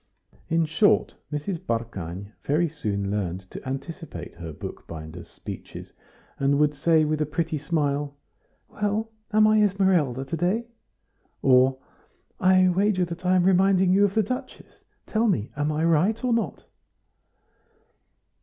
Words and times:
In 0.49 0.65
short, 0.65 1.15
Mrs. 1.31 1.59
Barkany 1.59 2.31
very 2.41 2.67
soon 2.67 3.11
learned 3.11 3.41
to 3.51 3.63
anticipate 3.69 4.33
her 4.33 4.51
bookbinder's 4.51 5.27
speeches, 5.27 5.93
and 6.39 6.57
would 6.57 6.73
say, 6.73 7.05
with 7.05 7.21
a 7.21 7.25
pretty 7.27 7.59
smile: 7.59 8.17
"Well, 8.67 9.11
am 9.31 9.45
I 9.45 9.61
Esmeralda 9.61 10.25
to 10.25 10.35
day?" 10.35 10.65
or, 11.43 11.77
"I 12.39 12.67
wager 12.69 13.05
that 13.05 13.27
I 13.27 13.35
am 13.35 13.43
reminding 13.43 13.93
you 13.93 14.03
of 14.03 14.15
the 14.15 14.23
Duchess; 14.23 14.81
tell 15.05 15.27
me, 15.27 15.51
am 15.55 15.71
I 15.71 15.85
right 15.85 16.23
or 16.23 16.33
not?" 16.33 16.63